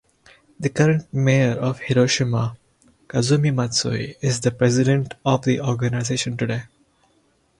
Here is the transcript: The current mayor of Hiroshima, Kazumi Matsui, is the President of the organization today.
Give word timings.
The 0.59 0.69
current 0.69 1.13
mayor 1.13 1.51
of 1.51 1.77
Hiroshima, 1.77 2.57
Kazumi 3.07 3.53
Matsui, 3.53 4.15
is 4.19 4.41
the 4.41 4.49
President 4.49 5.13
of 5.23 5.43
the 5.43 5.61
organization 5.61 6.37
today. 6.37 6.63